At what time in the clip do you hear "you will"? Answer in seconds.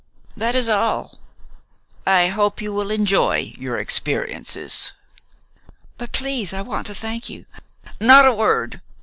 2.59-2.89